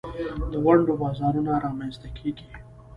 [0.51, 2.47] د ونډو بازارونه رامینځ ته کیږي.